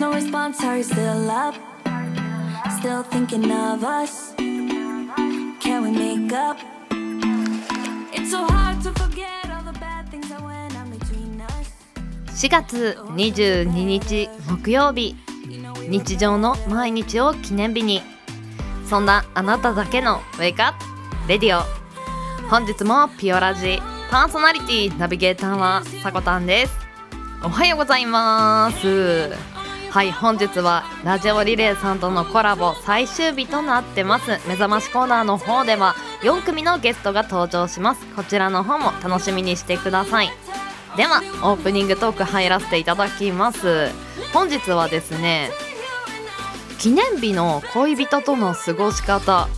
[0.00, 1.54] no response, are you still up?
[2.78, 4.32] Still thinking of us?
[4.38, 6.56] Can we make up?
[8.10, 11.68] It's so hard to forget all the bad things that went on between us.
[12.32, 15.16] 4月22日木曜日
[15.86, 18.00] 日常の毎日を記念日に
[18.88, 20.78] そんなあなただけのウェイクアッ
[21.24, 21.62] プレディオ
[22.48, 23.78] 本日もピオラジ
[24.10, 26.72] パーソナリティナビゲーターはさこたんです
[27.44, 29.49] おはようございます
[29.90, 34.30] はい本日はラジオリレーさんとのコラボ最終日となってます。
[34.46, 38.06] 目覚ましコーナーの方では4組のゲストが登場します。
[38.14, 40.30] こちらの方も楽しみにしてください。
[40.96, 43.90] ではオープニングトーク入らせていただきます。
[44.32, 45.50] 本日はですね
[46.78, 49.48] 記念日の恋人との過ごし方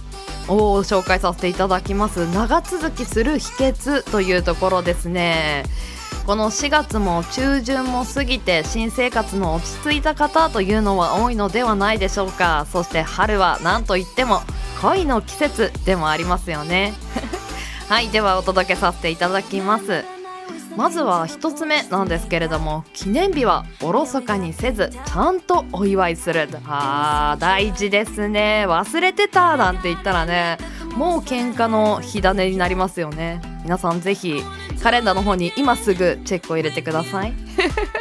[0.49, 2.27] を紹介させていただきます。
[2.33, 5.65] 長続きする秘訣というところですね。
[6.27, 12.67] この4月も中旬も過ぎて新生活の落ち着いた方というのは多いのではないでしょうか。
[12.71, 14.41] そして春は何といっても
[14.81, 16.95] 恋の季節でもありますよね。
[17.89, 20.05] はいではお届けさせていただきます。
[20.77, 26.49] まずは1つ目なんですけれども記念日はおろそかにせずちゃんとお祝いする。
[26.67, 28.65] あー大事ですね。
[28.67, 30.57] 忘れてたなんて言ったらね
[30.97, 33.41] もう喧嘩の火種になりますよね。
[33.65, 34.43] 皆さんぜひ
[34.83, 37.35] カレンダーの方に今すぐチェックを入れてください。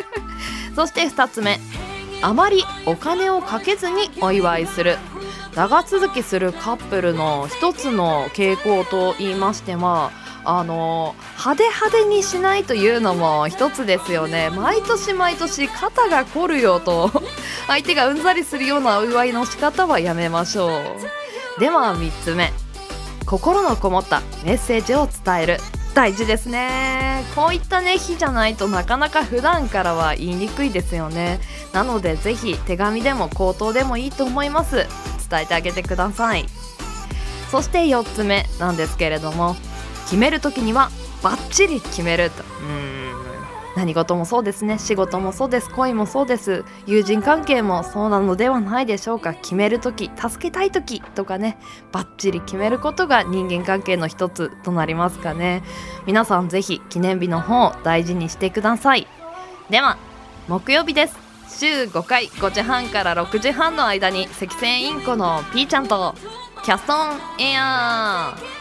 [0.75, 1.59] そして2つ目。
[2.23, 4.97] あまりお金をかけずにお祝いする。
[5.55, 10.11] 長続きするカップルの一つの傾向と言いましては
[10.45, 14.49] あの派手派手にしないというのも一つですよね。
[14.49, 17.11] 毎年毎年肩が凝るよと
[17.67, 21.59] 相手がうんざりするようなお祝いの仕方はやめましょう。
[21.59, 22.51] では3つ目。
[23.25, 25.57] 心のこもったメッセージを伝える
[25.93, 27.23] 大事ですね。
[27.35, 31.39] こういったね日じゃないとなかなか普段からは言いにくいですよね。
[31.73, 34.87] なのでぜひ手紙でも口頭でもいいと思います。
[35.29, 36.45] 伝えてあげてください。
[37.49, 39.55] そして4つ目なんですけれども
[40.05, 40.89] 決める時には
[41.21, 42.43] バッチリ決めると。
[42.43, 43.30] うん。
[43.75, 44.77] 何事もそうですね。
[44.79, 45.69] 仕事もそうです。
[45.69, 46.65] 恋もそうです。
[46.85, 49.33] 友人関係もそうなのではないでしょうか。
[49.33, 51.57] 決める時助けたい時とかね。
[51.91, 55.63] バッチリ決めることが人間関係の一つとなりますかね。
[56.05, 59.07] 皆さんぜひ記念日の方を大事にしてください。
[59.69, 59.97] では
[60.47, 61.15] 木曜日です。
[61.49, 66.15] 週5回5時半から6時半の間に赤線インコのピーちゃんと
[66.63, 66.97] キャストン
[67.39, 68.35] エア。
[68.37, 68.60] ー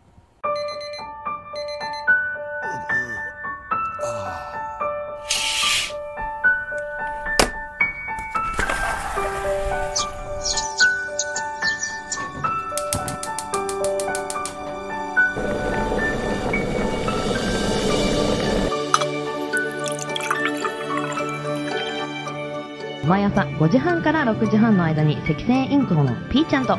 [23.11, 26.77] 毎朝5時半から6時半の間に赤線インコのピーちゃんと。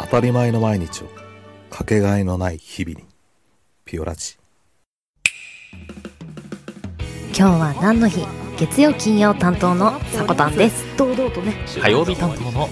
[0.00, 1.08] 当たり前の毎日を
[1.70, 3.04] かけがえのない日々に
[3.84, 4.38] ピオラジ。
[7.36, 8.24] 今日は何の日？
[8.56, 10.84] 月曜金曜担当のさこたんです。
[10.96, 11.56] 堂々とね。
[11.82, 12.68] 火曜日担当の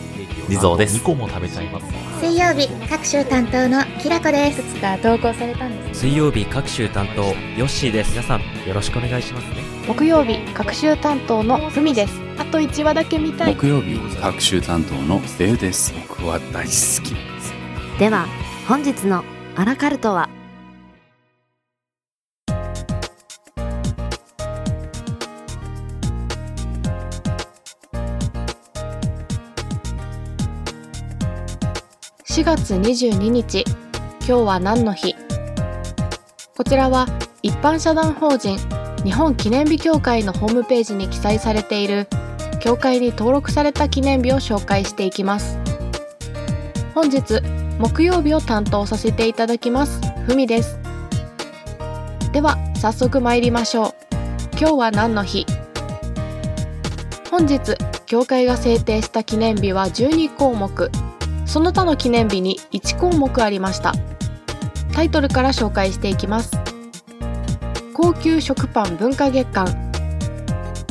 [0.48, 0.98] 地蔵です。
[0.98, 1.86] 2個も食べちゃいます。
[2.20, 4.60] 水曜日各週担当のきらこです。
[4.60, 6.00] いくつか投稿されたんです。
[6.00, 8.10] 水曜日各週担当ヨッシーです。
[8.10, 9.56] 皆さんよろしくお願いしますね。
[9.86, 12.20] 木曜日各週担当のふみです。
[12.38, 13.54] あと1話だけ見たい。
[13.54, 15.92] 木曜日各週担当のデウです。
[16.08, 17.14] 僕は大好き。
[17.98, 18.26] では
[18.68, 19.24] 本日の
[19.56, 20.28] アラカルトは？
[32.46, 33.64] 月22日
[34.20, 35.16] 今日は何の日？
[36.56, 37.08] こちらは
[37.42, 38.56] 一般社団法人
[39.02, 42.06] 日本記念日協会のホームページに記載されている
[42.60, 45.58] 協会に登録された記念日を紹介していきます。
[46.94, 47.42] 本日
[47.80, 50.78] 木曜日を担当させていただきますふみです。
[52.30, 53.94] では早速参りましょう。
[54.52, 55.46] 今日は何の日？
[57.28, 57.74] 本日
[58.06, 60.92] 協会が制定した記念日は12項目。
[61.46, 63.94] その他の記念日に1項目ありました。
[64.92, 66.58] タイトルから紹介していきます。
[67.94, 69.66] 高級食パン文化月間。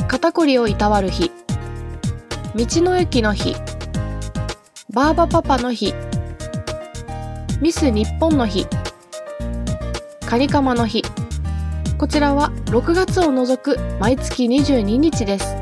[0.08, 1.30] 肩こりをいたわる日。
[2.54, 3.54] 道の駅の日。
[4.92, 5.92] バーバパパの日。
[7.60, 8.66] ミス日本の日。
[10.26, 11.02] カニカマの日。
[11.98, 15.56] こちらは6月を除く毎月22日です。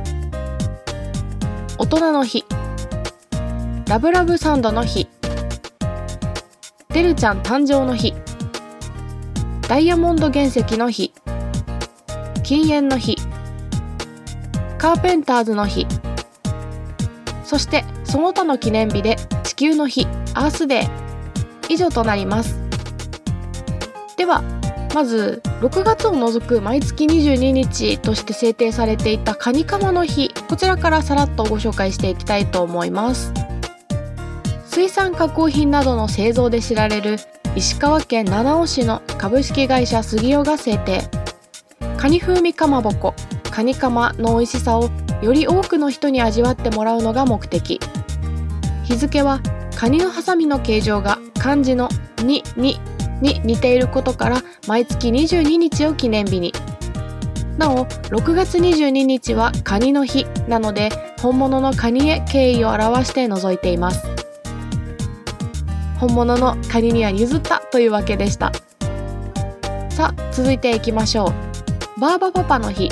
[1.78, 2.44] 大人の日。
[3.86, 5.06] ラブラブサンドの日。
[6.88, 8.14] てるちゃん誕生の日。
[9.68, 11.12] ダイヤモンド原石の日。
[12.42, 13.16] 禁煙の日。
[14.78, 15.86] カーペンターズの日。
[17.44, 20.06] そしてその他の記念日で地球の日。
[20.32, 20.90] アースデー。
[21.68, 22.58] 以上となります。
[24.16, 24.42] では
[24.94, 30.30] まず6月を除く毎月22日として制定されていたカニカマの日。
[30.48, 33.43] こちらからさらっとご紹介していきたいと思います。
[34.74, 37.18] 水産加工品などの製造で知られる
[37.54, 41.02] 石川県七尾市の株式会社杉尾が制定。
[41.96, 43.14] カニ風味かまぼこ
[43.52, 44.90] カニカマの美味しさを
[45.22, 47.78] より多くの人に味わってもらうのが目的。
[48.82, 49.38] 日付は
[49.76, 51.88] カニのハサミの形状が漢字の
[52.24, 52.80] 「に」に
[53.22, 56.52] に似ていることから毎月22日を記念日に。
[57.58, 60.90] なお6月22日はカニの日なので
[61.22, 64.13] 本物のカニへ敬意を表して除いています。
[66.06, 68.52] 本物のカニには譲ったというわけでした。
[69.88, 71.32] さあ続いていきましょ
[71.96, 72.00] う。
[72.00, 72.90] バーバパパの日。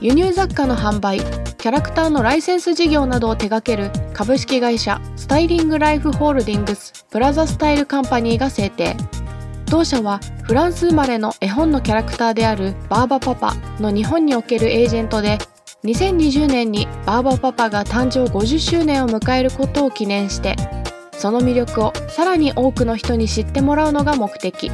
[0.00, 8.94] 輸入雑貨の販売キャラクターのライセンス事業などを手掛ける株式会社スタイリングライフホールディングスプラザスタイルカンパニーが制定。
[9.66, 15.38] 同社はフランス生まれの絵本のキャラクターであるバーバパパの日本におけるエージェントで
[15.84, 20.54] 2020年にバーバパパが誕生50周年を迎えることを記念して
[21.18, 24.70] その魅力をさらに多くの人に知ってもらうのが目的。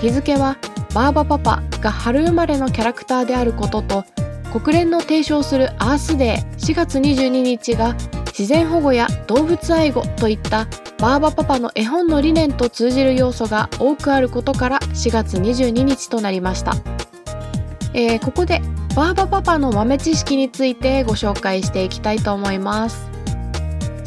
[0.00, 0.58] 日付は
[0.94, 4.04] バーバパパが春生まれのキャラクターであることと
[4.52, 7.94] 国連の提唱するアースデー4月22日が
[8.26, 10.66] 自然保護や動物愛護といった
[10.98, 16.74] バーバパパの絵本の理念と通じる要素が多くあることから4月22日となりました、
[17.92, 18.60] えー、ここで
[18.94, 23.15] バーバパパの豆知識についてご紹介していきたいと思います。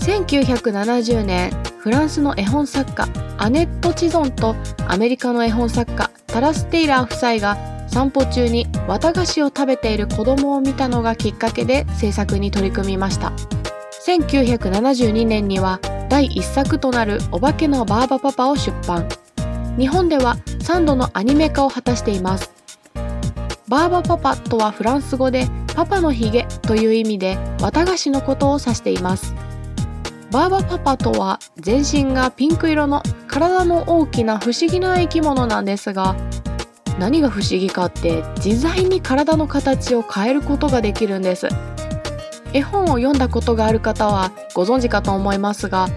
[0.09, 3.07] 1970年フランスの絵本作家
[3.38, 4.56] アネット・チゾンと
[4.88, 13.33] アメリカの絵本作家タラス・テイラー夫妻が散歩中に綿菓子を食べている子供を見たのがきっかけで制作に取り組みました。
[14.07, 15.79] 1972年には
[16.09, 19.07] 第1作となる「お化けのバーバパパ」を出版。
[19.77, 22.51] 日本では3度のアニメ化を果たしています。
[23.67, 29.35] バーバパパとはフランス語でパパのヒゲという意味で綿菓子のことを指しています。
[30.31, 36.16] バーバパパとは全身がピンク色の体の大きな不思議な生き物なんですが
[37.00, 41.48] 何が不思議かって自在に体の形を変えることができるんです。
[42.54, 45.88] 絵本を読んだことがある方はご存知かと思いますが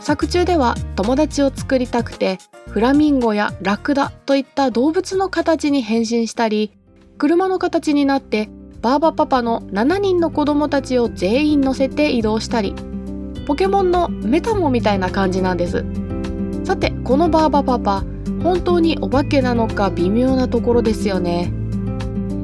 [0.00, 2.38] 作中では友達を作りたくて
[2.68, 6.72] フラミンゴやラクダといった動物の形に変身したり
[7.18, 8.48] 車の形になって
[8.80, 12.74] バーバパパの7人の子供たちを全員乗せて移動したり
[13.46, 15.84] ポケモンのメタモみたいな感じなんです。
[16.64, 18.04] さてこのバーバパパ
[18.42, 21.52] 本当にお化けなのか微妙なところですよね。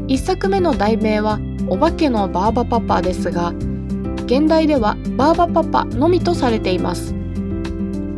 [0.08, 3.52] 1作目の題名はお化けのバーバパパですが
[4.24, 7.14] 現代ではバーバパパのみとされています。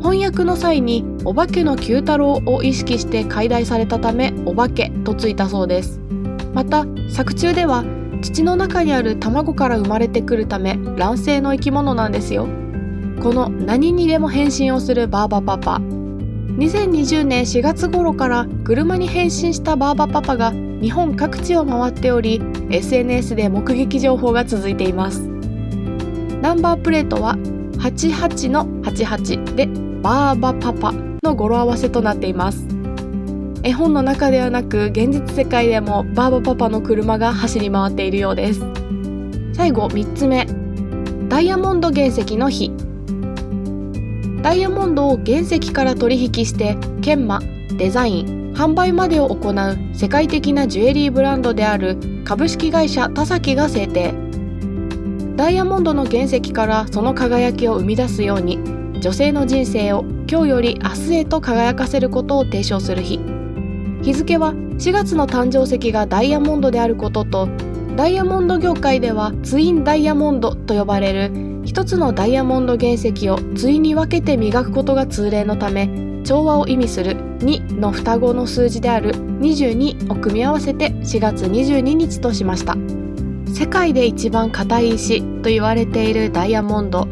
[0.00, 6.00] 翻訳の際にお化けの九太郎を意識して解題されたためお化けとついたそうです。
[6.55, 7.85] また作中では
[8.23, 12.49] 土の中にある卵から生まれてくるため卵性の生き物なんですよ。
[13.21, 15.77] この何にでも変身をするバーバパパ。
[15.77, 25.21] 2020年4月頃から車に変身したバーバパパが日本各地を回っており SNS で目撃情報が続いています。
[26.41, 27.37] ナンバープレートは
[27.79, 29.67] 88の88で
[30.03, 32.67] バーバパパの語呂合わせとなっています。
[33.62, 38.62] 絵本の中ではなく現実世界でもバーバパパの車が走り回っているようです。
[39.53, 40.47] 最後3つ目。
[41.29, 42.73] ダイヤモンド原石の日。
[44.42, 47.40] ダイヤモンドを原石から取引して研磨
[47.76, 54.14] デザイン販売までを行う世界的なジュエリーブランドである株式会社田崎が制定。
[55.37, 58.59] ダイヤモンドの原石からその輝きを生み出すように
[59.00, 63.20] 女性の人生を今日より明日へと輝かせることを提唱する日。
[64.02, 67.49] 日付は4月の誕生石がダイヤモンドであることと
[67.97, 75.89] ダイヤモンド業界ではツインダイヤモンドと呼ばれる一つのダイヤモンド原石を対に分けて磨くことが通例のため
[76.25, 82.77] 調和を意味する2の双子の数字である22を組み合わせて4月22日としました。
[83.55, 87.07] 世界で一番硬い石と言われているダイヤモンド。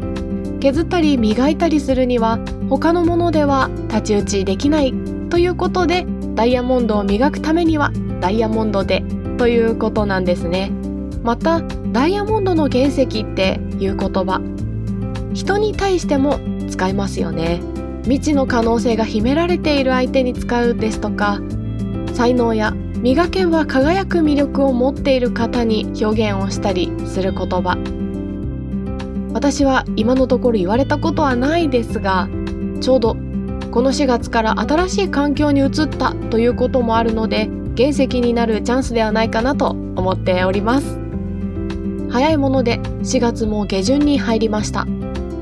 [0.59, 2.37] 削ったり磨いたりするには
[2.69, 4.93] 他のものでは太刀打ちできない
[5.29, 9.05] ということでダイヤモンドを磨くためにはダイヤモンドで
[9.37, 10.69] ということなんですね。
[11.23, 11.61] また
[11.93, 14.41] ダイヤモンドの原石っていう言葉。
[15.33, 17.61] 人に対しても使えますよね。
[18.03, 21.39] 未知の可能性が秘められている相手に使うですとか
[22.13, 27.77] 才能や磨けば輝く魅力を持っている方に表現をしたりする言葉。
[29.33, 32.27] 私は今のところ言われたことはないですが
[32.81, 33.15] ちょうど
[33.71, 41.08] この4月から新しい環境に移ったということもあるので原石になるチャンスではないかなと思っております。
[42.11, 44.81] 早いもので4月も下旬に入りました。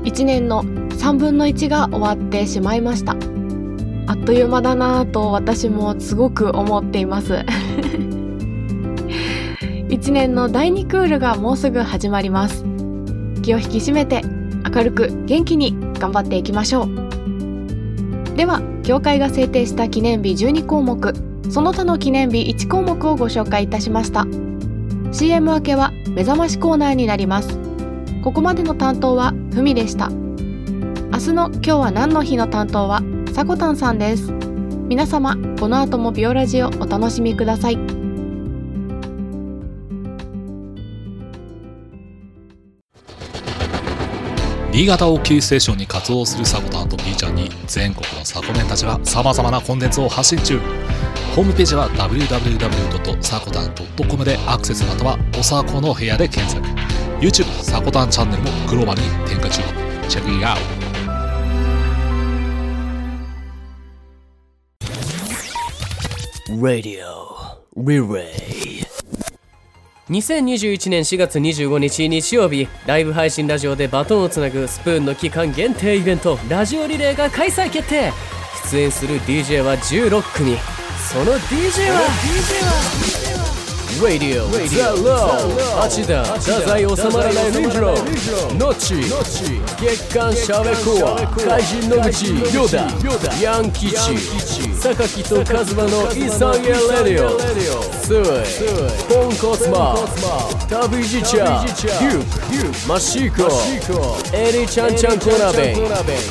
[0.04, 3.16] 1年の3分の1が終わってしまいました。
[4.06, 7.44] あっという間だなぁと私もすごく思っています。
[9.88, 12.64] 1年の第2クールがもうすぐ始まります。
[13.42, 14.22] 気を引き締めて
[14.74, 16.88] 明るく元気に頑張っていきましょう。
[18.36, 21.12] では協会が制定した記念日12項目。
[21.50, 24.26] その他の記念日1項目をご紹介いたしました。
[25.10, 27.58] CM 明けは目覚ましコーナーになります。
[28.22, 30.10] ここまでの担当はふみでした。
[30.10, 33.00] 明日の今日は何の日の担当は
[33.32, 34.32] さこたんさんです。
[34.88, 37.78] 皆様この後もビオラジをお楽しみください。
[44.70, 50.60] 新潟をキーステーションに活動するサコタンと B ちゃんに全国のサコメンたちが様々なコンテンツを発信中。
[51.34, 56.66] ホームページは www.sakotan.com でアクセスまたはおさこの部屋で検索。
[57.20, 59.62] YouTube サコタンチャンネルもグローバルに展開中。
[60.08, 60.62] チェックイアウト。
[66.56, 67.04] Radio
[67.76, 68.86] Relay
[70.08, 78.12] 2021年4月25日日曜日ライブ配信ラジオでバトンをつなぐスプーンの期間限定イベントラジオリレーが開催決定。
[78.70, 80.56] 出演する DJ は16組
[81.10, 83.27] その DJ は。
[84.00, 84.46] Radio.
[84.48, 88.94] The Low 八田太宰収まらないリンジローノッチ
[89.82, 97.38] 月刊シャベコア怪人野口ヨダヤン吉榊とカズマのイサンゲレディオ
[98.04, 99.96] スイポンコツマ
[100.68, 103.48] 旅ジチャデュークマシーコ
[104.34, 105.74] エリちゃんちゃんこ鍋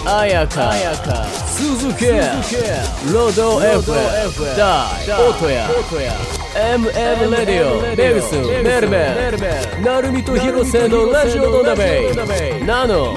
[0.05, 0.73] あやか
[1.25, 2.05] 鈴木
[3.11, 3.91] ロド F
[4.55, 5.67] ダイオトヤ
[6.55, 9.15] MM レディオベルスメルメ
[9.79, 12.13] ンナルミと広瀬のラジオの鍋
[12.65, 13.15] ナノ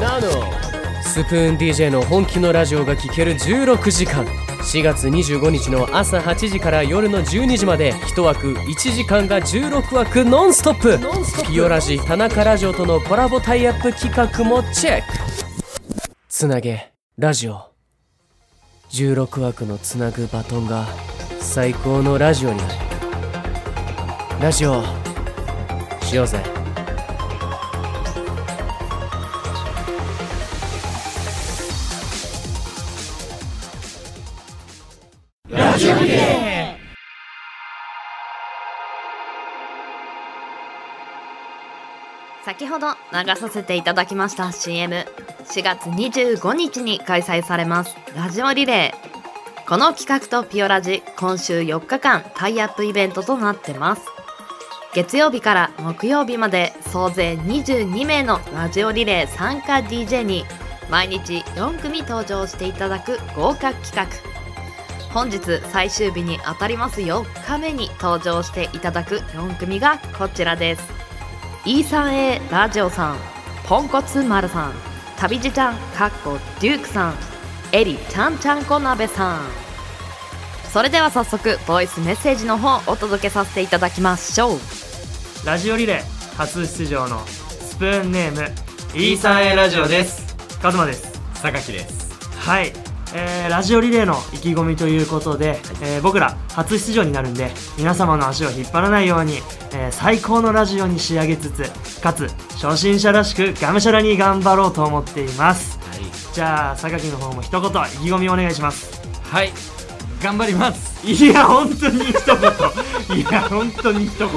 [1.03, 10.99] スプーン DJ の本気のラジオが聴ける16時間4月25日の朝8時から夜の12時まで1枠1時間が16枠ノンストップ。
[11.47, 15.05] ピオラジ田中ラジオとのコラボタイアップ企画もチェック。
[16.29, 17.71] つなげラジオ。
[18.91, 20.87] 16枠のつなぐバトンが
[21.41, 22.90] 最高のラジオになる
[24.41, 24.83] ラジオ。
[26.01, 26.43] しようぜ。
[42.47, 47.95] 先ほど流させていただきました CM4 月25日に開催されます。
[48.17, 49.69] ラジオリレー。
[49.69, 54.20] この企画とピオラジ今週4日間タイアップイベントとなってます。
[54.93, 60.45] 月曜日から木曜日まで総勢22名のラジオリレー参加 DJ に
[60.91, 64.09] 毎日4組登場していただく豪華企画。
[65.15, 70.83] 本日最終日に当たります4日目に登場していただく4組がこちらです。
[71.65, 73.19] E3A ラジオさん
[73.67, 74.73] ポンコツ丸さん
[75.19, 77.15] 旅路ちゃんかっこデュークさん
[77.71, 79.41] エリちゃんちゃんこ鍋さん。
[80.73, 84.80] それでは早速ボイスメッセージの方お届けさせていただきましょう。
[85.45, 88.41] ラジオリレー初出場のスプーンネーム
[88.93, 90.37] E3A ラジオです。
[90.61, 91.21] カズマです。
[91.43, 92.11] 榊です。
[92.39, 92.73] はい、
[93.15, 99.39] えーラジオリレーの意気込みということで、えー僕ら初出場になるんで皆様の足を引っ張らないように、
[99.73, 102.29] えー最高のラジオに仕上げつつかつ
[102.61, 105.79] 初心者らしくがむしゃらに頑張ろうと思っています。
[106.35, 107.77] じゃあ榊の方も一言意気
[108.13, 109.01] 込みお願いします。
[109.25, 109.53] はい
[110.23, 111.07] 頑張ります。
[111.07, 113.19] いや本当に一言。
[113.19, 114.29] いや本当に一言。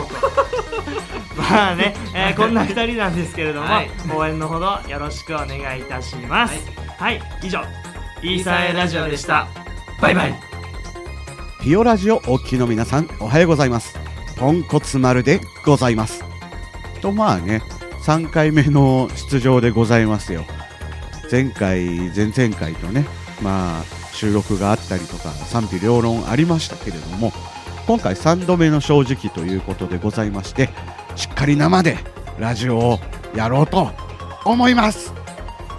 [1.38, 3.92] まあね、えーこんな2人なんですけれども、はい。
[4.16, 6.54] 応援のほどよろしくお願いいたします。
[6.98, 7.62] はい、以上。
[8.22, 9.48] イーサーエラジオでした。
[10.02, 10.36] バイバイ。
[11.62, 13.98] ピオラジオお聞きの皆さんおはようございます。
[14.38, 16.24] ポンコツ丸でございます。
[17.02, 17.62] とまあね
[18.04, 20.46] 3回目の出場でございますよ。
[21.32, 21.86] 前回
[22.16, 23.06] 前々回とね
[23.42, 27.34] まあ収録があったりとか賛否両論ありましたけれども
[27.88, 30.70] 今回3度目の正直ということでございまして
[31.16, 31.98] しっかり生で
[32.40, 33.00] ラジオを
[33.36, 33.92] やろうと
[34.46, 35.14] 思います。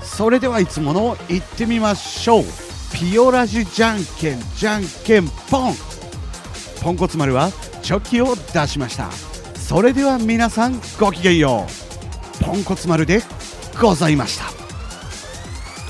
[0.02, 2.44] それではいつもの行ってみましょう。
[2.92, 5.74] ピオラジじゃんけんじゃんけんポン
[6.82, 7.50] ポンコツ丸は
[7.82, 9.10] チョキを出しました。
[9.56, 11.66] それでは皆さんごきげんよ
[12.40, 12.44] う。
[12.44, 13.22] ポンコツ丸で
[13.80, 14.63] ございました。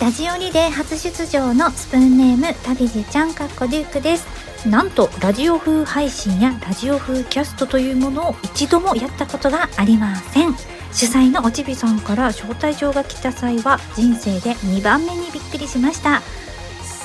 [0.05, 4.69] ラジオリレー初出場のスプーンネーム旅路ちゃんかっこデュークです。
[4.69, 10.55] なんとラジオ風配信やラジオ風キャストというものを一度もやったことがありません。
[10.93, 16.21] 主催のおちびさんから招待状が来た際は人生で2番目にびっくりしました。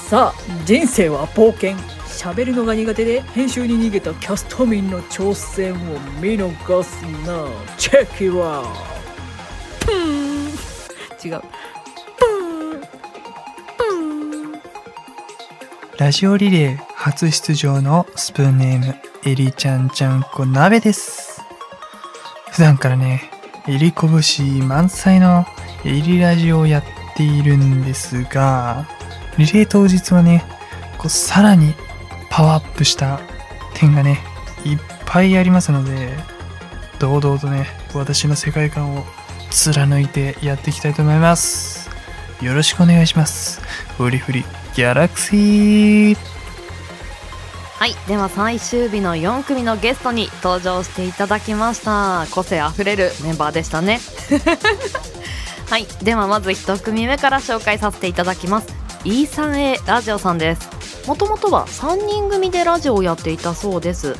[0.09, 1.77] さあ人生は冒険。
[2.05, 5.77] 喋るのが苦手で編集に逃げたキャスト民の挑戦を
[6.19, 7.47] 見逃すな。
[7.77, 8.65] チェキは。
[9.79, 10.49] プーン
[11.23, 11.41] 違う。
[15.99, 18.95] ラジオリレー初出場のスプーンネーム
[19.29, 21.41] エリちゃんちゃんこ鍋です。
[22.51, 23.29] 普段からね
[23.67, 25.45] エリこぶし満載の
[25.83, 26.83] エリラジオをやっ
[27.17, 28.87] ているんですが
[29.37, 30.45] リレー当日はね
[30.97, 31.73] こうさらに
[32.29, 33.19] パワーアップした
[33.73, 34.19] 点がね
[34.63, 36.15] いっぱいありますので
[36.97, 39.03] 堂々とね私の世界観を
[39.51, 41.89] 貫いてやっていきたいと思います。
[42.41, 43.59] よろしくお願いします。
[43.97, 44.45] フリフリ。
[44.75, 46.17] ギャラクシー
[47.79, 52.27] はいでは最終日の4組のゲストに登場していただきました。
[52.31, 54.01] 個性あふれるメンバーでしたね。
[55.69, 58.67] はいではまず1組目から紹介させていただきます。
[59.05, 60.69] E3A ラジオさんです。
[61.07, 64.17] もともとは3人組でラジオをやっていたそうです。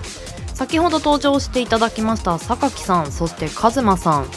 [0.54, 4.28] 先ほど登場していただきました榊さんそしてカズマさん。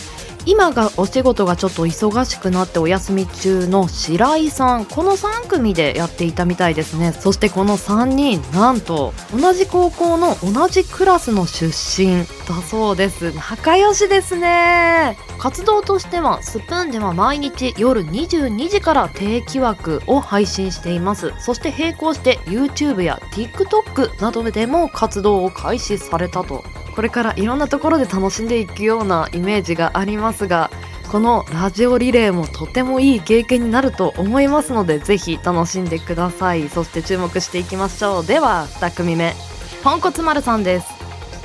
[0.44, 7.12] 今がお仕事がちょっと忙しくなってお休み中の白井さんこの3組でやっていたみたいですね。
[7.12, 13.32] そしてこの3人なんと同じ高校の同じクラスの出身だそうです。
[13.32, 15.16] 仲良しですね。
[15.38, 21.32] 活動としてはスプーンでは毎日夜22時から定期枠を配信しています。
[21.38, 26.64] そして並行して YouTube や TikTok などでも活動を開始されたと。
[26.94, 30.70] これからいろんなところで楽しんでいくようなイメージがありますが
[31.10, 36.70] このラジオリレーもとてもいい経験になると思いますのでぜひ楽しんでください。
[36.70, 38.26] そして注目していきましょう。
[38.26, 39.34] では2組目。
[39.82, 40.86] ポンコツ丸さんです。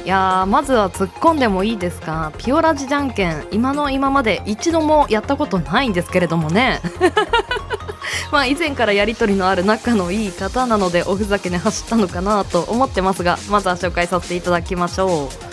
[0.06, 2.32] いやーまずは突っ込んでもいいですか？
[2.38, 3.46] ピオラジじゃんけん。
[3.52, 6.80] 今の今まで一度もやったことないんですけれどもね。
[8.32, 15.48] まあ以前からやり取りのある仲のいい方なのでおふざけに走ったのかなと思ってますがまずは紹介させていただきましょう。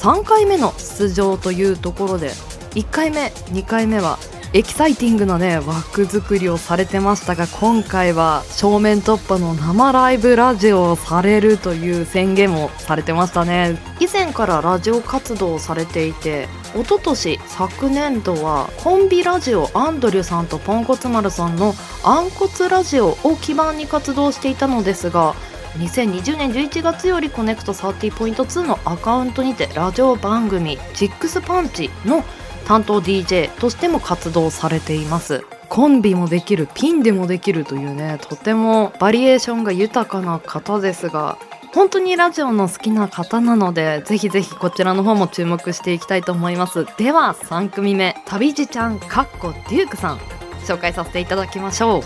[0.00, 2.32] 3回目の出場というところで
[2.74, 4.18] 1回目2回目は
[4.52, 13.78] エキサイティングなね枠作りをされてましたが今回は正面突破の生ライブラジオをされるという宣言もされてましたね。
[13.98, 25.34] 以前からラジオ活動をされていて一昨年昨年度はコンビラジオアンドリューさんとポンコツ丸さんのアンコツラジオを基盤に活動していたのですが
[25.78, 32.24] 2020年11月よりコネクト30.2のアカウントにてラジオ番組「チックスパンチ」の
[32.64, 35.44] 担当 DJ としても活動されています。
[35.68, 41.36] コンビもできるピンでもできるというねとてもバリエーションが豊かな方ですが
[41.74, 46.86] 本当にラジオの好きな方なのでぜひぜひこちらの方も注目していきたいと思います。
[46.96, 50.18] では3組目旅路ちゃんかっこデュークさん
[50.64, 52.02] 紹介させていただきましょう。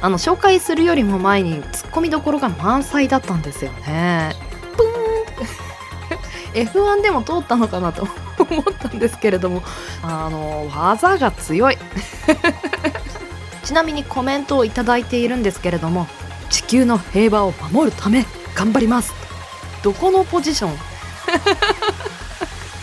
[0.00, 4.32] あの紹介するよりも前にツッコミどころが満載だったんですよね。
[4.76, 6.66] プーン。
[6.66, 8.06] F1 でも通ったのかなと
[8.38, 9.62] 思ったんですけれども
[10.02, 11.76] あの技が強い。
[13.64, 16.06] ちなみにコメントをいただいているんですけれども
[16.48, 18.24] 地球の平和を守るため
[18.60, 19.14] 頑張ります。
[19.82, 20.76] どこのポジション？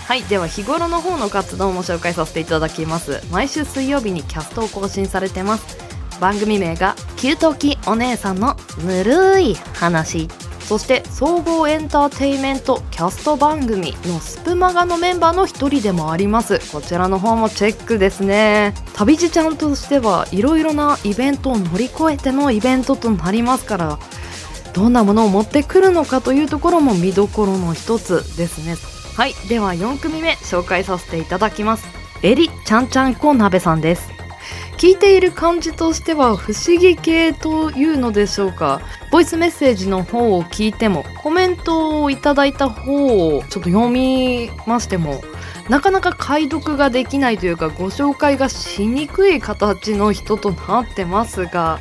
[0.07, 3.21] はいでは日頃の方の活動も紹介させていただきます。
[3.31, 5.77] 毎週水曜日にキャストを更新されてます。
[6.19, 10.27] 番組名が「給湯器お姉さんのぬるい話」
[10.67, 16.59] そして総合エンターテインメントキャスト番組のスプマガのメンバーの一人でもあります。
[16.71, 18.73] こちらの方もチェックですね。
[18.95, 23.99] 旅路ちゃんとしてはいろいろなイベントを乗り越えてのイベントとなりますから
[24.77, 28.75] どんなものを持ってくるのかというところも見どころの一つですね。
[29.17, 31.87] はいでは4組目紹介させていただきます。
[32.21, 34.11] エリちゃんちゃんこ鍋さんです。
[34.77, 38.79] 聞いている感じとしては不思議系というのでしょうか。
[39.11, 45.21] ボイスメッセージの方を聞いてもコメントをいただいた方をちょっと読みましても
[45.69, 51.79] なかなか解読ができないというかご紹介がしにくい形の人となってますが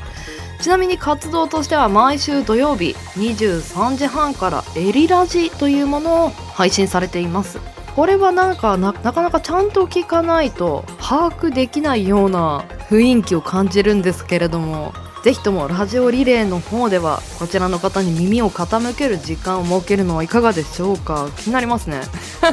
[0.61, 7.59] ちなみに活動としては毎週土曜日23時半から「エリラジ」というものを配信されています。
[7.95, 14.93] これはなんかななかなかちゃんと聞かないと把握できないような雰囲気を感じるんですけれども
[15.25, 21.31] ぜひともラジオリレーの方ではこちらの方に耳を傾ける時間を設けるのはいかがでしょうか？
[21.39, 22.03] 気になりますね。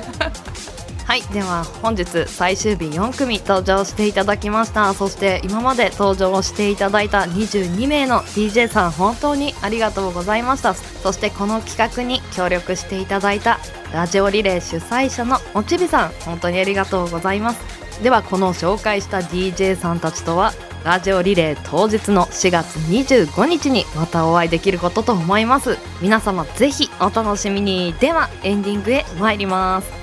[1.13, 4.95] はいでは本日最終日4組登場していただきました。
[4.95, 10.73] そして今まで登場していただいた22名の DJ さん本当にありがとうございました。
[10.73, 13.59] そしてこの企画に協力していただいた
[13.93, 18.01] ラジオリレー主催者のおちびさん本当にありがとうございます。
[18.01, 20.51] ではこの紹介した DJ さんたちとは
[20.83, 25.77] ラジオリレー当日の4月25日にまたお会いできることと思います。
[26.01, 27.93] 皆様ぜひお楽しみに。
[27.99, 30.02] ではエンディングへ参ります。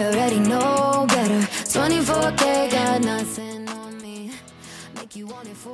[0.00, 1.40] I already know better.
[1.66, 4.30] 24K got nothing on me.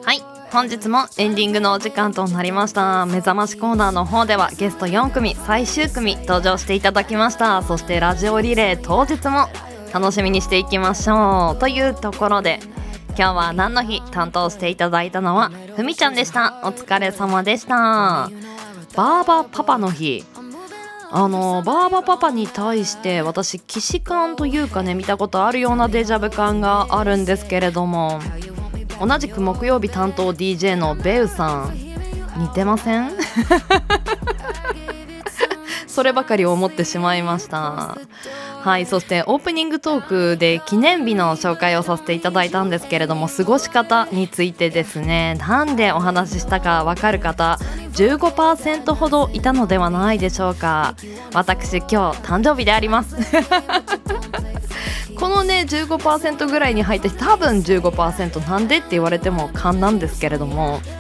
[0.05, 0.21] はい。
[0.51, 3.07] 本日もエンディングのお時間となりました。
[3.07, 7.63] 目覚ましコーナーの方ではゲスト4組最終組登場していただきました。
[7.63, 9.49] そしてラジオリレー当日も
[9.95, 11.61] 楽しみにしていきましょう。
[11.61, 12.59] というところで
[13.11, 16.63] 今日は何の日担当していただいたのはふみちゃんでした。
[16.65, 18.29] お疲れ様でした。
[18.97, 20.25] バーバパパの日。
[21.11, 28.21] あのバーバパパに対して私既視感というかね見たことあるようなデジャブ感があるんですけれども
[29.01, 31.75] 同じく木曜日担当 DJ のベウさん
[32.39, 33.11] 似てません？
[35.87, 37.97] そればかり思ってしまいました。
[38.61, 47.61] はいそしてオープニングトークで記念日の紹介をさせていただいたんですけれども過ごし方についてですねなんでお話ししたかわかる方
[47.97, 50.95] 15%ほどいたのではないでしょうか。
[51.33, 53.17] 私今日誕生日であります。
[55.19, 60.81] このね15%ぐらいに入って多分15%なんでって言われても勘なんですけれども。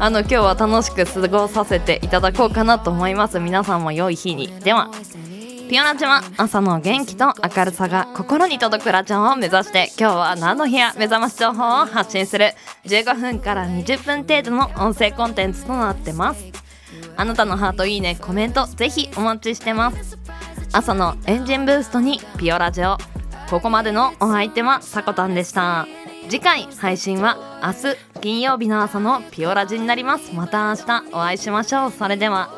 [0.00, 3.38] あの今日は楽しく過ごさせていただこうかなと思います。
[3.38, 4.48] 皆さんも良い日に。
[4.60, 4.90] では。
[5.68, 6.22] ピオナチは？
[6.38, 10.94] 朝の元気と明るさが心に届くラジオを目指して今日は何の日や？
[10.96, 12.52] 目覚まし情報を発信する。
[12.86, 16.42] 15分から20分程度の音声コンテンツとなってます。
[17.18, 20.16] あなたのハートいいねコメントぜひお待ちしてます。
[20.72, 22.96] 朝のエンジンブーストにピオラジオ。
[23.50, 25.86] ここまでのお相手はさこたんでした。
[26.30, 30.34] 次回配信は明日金曜日の朝のピオラジになります。
[30.34, 31.90] また明日お会いしましょう。
[31.90, 32.57] それでは。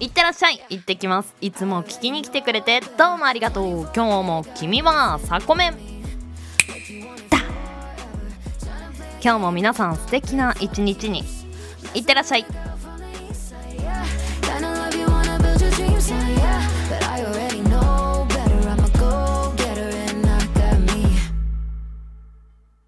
[0.00, 0.58] いってらっしゃい。
[0.70, 1.36] 行ってきます。
[1.42, 3.66] いつも聞きに来てくれてどうもありがとう。
[3.94, 5.72] 今日も君はサコメン。
[7.28, 7.38] だ
[9.22, 11.22] 今日も皆さん素敵な一日に。
[11.92, 12.46] いってらっしゃい。